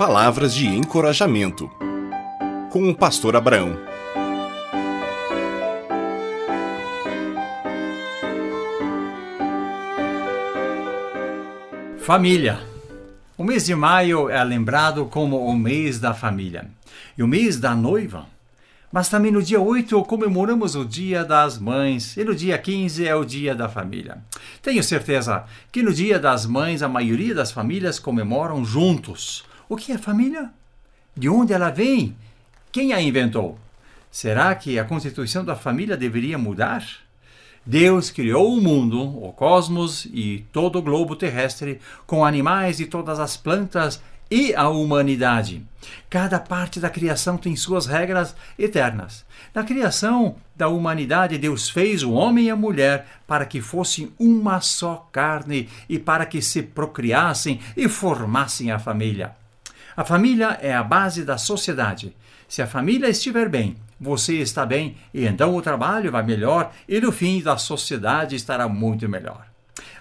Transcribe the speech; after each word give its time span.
Palavras 0.00 0.54
de 0.54 0.66
encorajamento. 0.66 1.70
Com 2.70 2.88
o 2.88 2.94
pastor 2.94 3.36
Abraão. 3.36 3.76
Família. 11.98 12.60
O 13.36 13.44
mês 13.44 13.66
de 13.66 13.74
maio 13.74 14.30
é 14.30 14.42
lembrado 14.42 15.04
como 15.04 15.44
o 15.44 15.54
mês 15.54 16.00
da 16.00 16.14
família 16.14 16.70
e 17.18 17.22
o 17.22 17.28
mês 17.28 17.60
da 17.60 17.74
noiva. 17.74 18.24
Mas 18.90 19.10
também 19.10 19.30
no 19.30 19.42
dia 19.42 19.60
8 19.60 20.02
comemoramos 20.04 20.76
o 20.76 20.84
Dia 20.86 21.26
das 21.26 21.58
Mães 21.58 22.16
e 22.16 22.24
no 22.24 22.34
dia 22.34 22.56
15 22.56 23.06
é 23.06 23.14
o 23.14 23.22
Dia 23.22 23.54
da 23.54 23.68
Família. 23.68 24.16
Tenho 24.62 24.82
certeza 24.82 25.44
que 25.70 25.82
no 25.82 25.92
Dia 25.92 26.18
das 26.18 26.46
Mães 26.46 26.82
a 26.82 26.88
maioria 26.88 27.34
das 27.34 27.52
famílias 27.52 27.98
comemoram 27.98 28.64
juntos. 28.64 29.44
O 29.70 29.76
que 29.76 29.92
é 29.92 29.98
família? 29.98 30.50
De 31.16 31.28
onde 31.28 31.52
ela 31.52 31.70
vem? 31.70 32.16
Quem 32.72 32.92
a 32.92 33.00
inventou? 33.00 33.56
Será 34.10 34.52
que 34.52 34.80
a 34.80 34.84
constituição 34.84 35.44
da 35.44 35.54
família 35.54 35.96
deveria 35.96 36.36
mudar? 36.36 36.84
Deus 37.64 38.10
criou 38.10 38.52
o 38.52 38.60
mundo, 38.60 39.00
o 39.00 39.32
cosmos 39.32 40.06
e 40.06 40.44
todo 40.52 40.80
o 40.80 40.82
globo 40.82 41.14
terrestre, 41.14 41.80
com 42.04 42.24
animais 42.24 42.80
e 42.80 42.86
todas 42.86 43.20
as 43.20 43.36
plantas 43.36 44.02
e 44.28 44.52
a 44.56 44.68
humanidade. 44.68 45.64
Cada 46.08 46.40
parte 46.40 46.80
da 46.80 46.90
criação 46.90 47.36
tem 47.36 47.54
suas 47.54 47.86
regras 47.86 48.34
eternas. 48.58 49.24
Na 49.54 49.62
criação 49.62 50.34
da 50.56 50.66
humanidade, 50.66 51.38
Deus 51.38 51.70
fez 51.70 52.02
o 52.02 52.10
homem 52.10 52.46
e 52.46 52.50
a 52.50 52.56
mulher 52.56 53.06
para 53.24 53.46
que 53.46 53.60
fossem 53.60 54.12
uma 54.18 54.60
só 54.60 55.08
carne 55.12 55.68
e 55.88 55.96
para 55.96 56.26
que 56.26 56.42
se 56.42 56.60
procriassem 56.60 57.60
e 57.76 57.88
formassem 57.88 58.72
a 58.72 58.78
família. 58.80 59.38
A 60.00 60.04
família 60.12 60.58
é 60.62 60.72
a 60.72 60.82
base 60.82 61.26
da 61.26 61.36
sociedade. 61.36 62.16
Se 62.48 62.62
a 62.62 62.66
família 62.66 63.06
estiver 63.06 63.50
bem, 63.50 63.76
você 64.00 64.36
está 64.36 64.64
bem 64.64 64.96
e 65.12 65.26
então 65.26 65.54
o 65.54 65.60
trabalho 65.60 66.10
vai 66.10 66.22
melhor 66.22 66.72
e 66.88 66.98
no 67.02 67.12
fim 67.12 67.42
da 67.42 67.58
sociedade 67.58 68.34
estará 68.34 68.66
muito 68.66 69.06
melhor. 69.10 69.46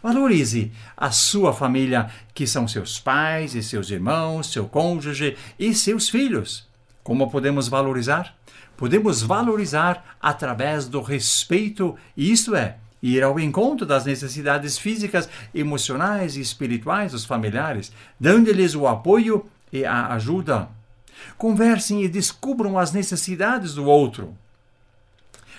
Valorize 0.00 0.70
a 0.96 1.10
sua 1.10 1.52
família, 1.52 2.08
que 2.32 2.46
são 2.46 2.68
seus 2.68 3.00
pais 3.00 3.56
e 3.56 3.62
seus 3.64 3.90
irmãos, 3.90 4.52
seu 4.52 4.68
cônjuge 4.68 5.36
e 5.58 5.74
seus 5.74 6.08
filhos. 6.08 6.64
Como 7.02 7.28
podemos 7.28 7.66
valorizar? 7.66 8.36
Podemos 8.76 9.20
valorizar 9.20 10.16
através 10.22 10.86
do 10.86 11.02
respeito, 11.02 11.96
isto 12.16 12.54
é, 12.54 12.76
ir 13.02 13.20
ao 13.24 13.40
encontro 13.40 13.84
das 13.84 14.04
necessidades 14.04 14.78
físicas, 14.78 15.28
emocionais 15.52 16.36
e 16.36 16.40
espirituais 16.40 17.10
dos 17.10 17.24
familiares, 17.24 17.90
dando-lhes 18.20 18.76
o 18.76 18.86
apoio 18.86 19.44
e 19.72 19.84
a 19.84 20.08
ajuda. 20.14 20.68
Conversem 21.36 22.02
e 22.02 22.08
descubram 22.08 22.78
as 22.78 22.92
necessidades 22.92 23.74
do 23.74 23.84
outro. 23.84 24.36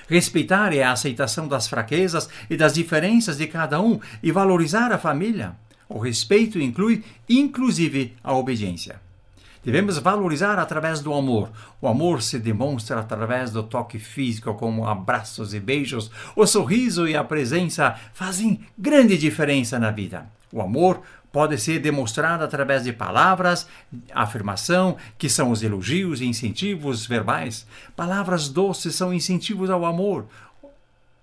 Respeitar 0.08 0.74
é 0.74 0.82
a 0.82 0.92
aceitação 0.92 1.48
das 1.48 1.68
fraquezas 1.68 2.28
e 2.50 2.58
das 2.58 2.74
diferenças 2.74 3.38
de 3.38 3.46
cada 3.46 3.80
um 3.80 4.00
e 4.24 4.32
valorizar 4.32 4.92
a 4.92 4.98
família. 4.98 5.56
O 5.88 6.00
respeito 6.00 6.60
inclui, 6.60 7.04
inclusive, 7.28 8.16
a 8.24 8.34
obediência. 8.34 9.00
Devemos 9.64 9.98
valorizar 9.98 10.58
através 10.58 11.02
do 11.02 11.14
amor. 11.14 11.52
O 11.82 11.88
amor 11.88 12.22
se 12.22 12.40
demonstra 12.40 13.00
através 13.00 13.52
do 13.52 13.62
toque 13.62 14.00
físico, 14.00 14.54
como 14.54 14.88
abraços 14.88 15.54
e 15.54 15.60
beijos. 15.60 16.10
O 16.36 16.48
sorriso 16.48 17.08
e 17.08 17.16
a 17.16 17.24
presença 17.24 17.96
fazem 18.14 18.62
grande 18.78 19.18
diferença 19.18 19.78
na 19.78 19.92
vida. 19.92 20.26
O 20.52 20.62
amor 20.62 21.02
pode 21.32 21.58
ser 21.60 21.80
demonstrado 21.80 22.44
através 22.44 22.84
de 22.84 22.92
palavras, 22.92 23.68
afirmação, 24.14 24.98
que 25.18 25.30
são 25.30 25.52
os 25.52 25.62
elogios 25.62 26.22
e 26.22 26.26
incentivos 26.26 27.06
verbais. 27.06 27.68
Palavras 27.96 28.50
doces 28.50 28.96
são 28.96 29.14
incentivos 29.14 29.70
ao 29.70 29.86
amor. 29.86 30.26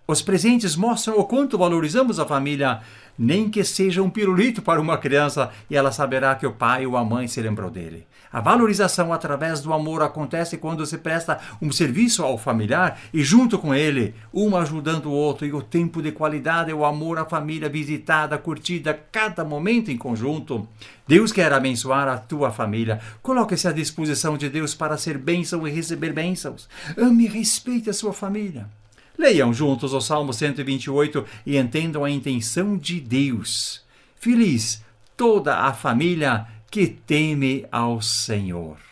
Os 0.09 0.23
presentes 0.23 0.77
mostram 0.77 1.19
o 1.19 1.25
quanto 1.25 1.59
valorizamos 1.59 2.21
a 2.21 2.25
família, 2.25 2.81
nem 3.19 3.51
que 3.51 3.65
seja 3.65 4.01
um 4.01 4.09
pirulito 4.09 4.63
para 4.63 4.81
uma 4.81 4.97
criança 4.97 5.51
e 5.69 5.75
ela 5.75 5.91
saberá 5.91 6.33
que 6.37 6.47
o 6.47 6.53
pai 6.53 6.87
ou 6.87 6.97
a 6.97 7.05
mãe 7.05 7.27
se 7.27 7.43
lembrou 7.43 7.69
dele. 7.69 8.07
A 8.33 8.41
valorização 8.41 9.13
através 9.13 9.61
do 9.61 9.73
amor 9.73 10.03
acontece 10.03 10.59
quando 10.59 10.87
se 10.87 10.99
presta 10.99 11.41
um 11.61 11.73
serviço 11.73 12.23
ao 12.23 12.39
familiar 12.39 13.01
e, 13.13 13.25
junto 13.25 13.59
com 13.59 13.75
ele, 13.75 14.15
um 14.33 14.55
ajudando 14.57 15.07
o 15.07 15.13
outro, 15.13 15.45
e 15.45 15.53
o 15.53 15.61
tempo 15.61 16.01
de 16.01 16.13
qualidade 16.13 16.71
é 16.71 16.75
o 16.75 16.85
amor 16.85 17.19
à 17.19 17.25
família 17.25 17.69
visitada, 17.69 18.39
curtida, 18.39 18.97
cada 19.11 19.45
momento 19.45 19.91
em 19.91 19.99
conjunto. 19.99 20.69
Deus 21.09 21.33
quer 21.33 21.53
abençoar 21.53 22.07
a 22.07 22.17
tua 22.17 22.53
família. 22.53 23.01
Coloque-se 23.23 23.67
à 23.67 23.73
disposição 23.73 24.37
de 24.37 24.49
Deus 24.49 24.73
para 24.73 24.97
ser 24.97 25.19
bênção 25.19 25.67
e 25.67 25.71
receber 25.73 26.13
bênçãos. 26.13 26.69
Ame 26.97 27.25
e 27.25 27.29
respeite 27.29 27.91
a 27.91 27.93
sua 27.93 28.13
família. 28.13 28.69
Leiam 29.19 29.53
juntos 29.53 29.93
o 29.93 30.01
Salmo 30.01 30.33
128 30.33 31.25
e 31.45 31.57
entendam 31.57 32.05
a 32.05 32.11
intenção 32.11 32.77
de 32.77 33.01
Deus. 33.01 33.83
Feliz 34.17 34.85
toda 35.17 35.61
a 35.61 35.73
família 35.73 36.47
que 36.71 36.87
teme 36.87 37.65
ao 37.73 38.03
Senhor. 38.03 38.86